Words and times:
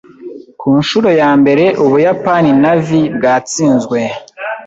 Ku 0.59 0.67
nshuro 0.79 1.09
ya 1.21 1.29
mbere, 1.41 1.65
Ubuyapani 1.83 2.51
Navy 2.63 3.01
bwatsinzwe. 3.15 3.99